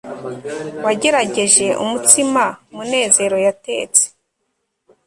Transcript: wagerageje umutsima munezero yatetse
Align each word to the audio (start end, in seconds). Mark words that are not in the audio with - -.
wagerageje 0.85 1.65
umutsima 1.83 2.43
munezero 2.75 3.37
yatetse 3.45 4.03